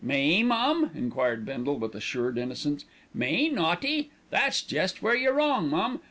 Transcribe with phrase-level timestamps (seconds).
[0.03, 2.85] "Me, mum?" enquired Bindle with assumed innocence.
[3.13, 4.09] "Me naughty?
[4.31, 5.99] That's jest where you're wrong, mum.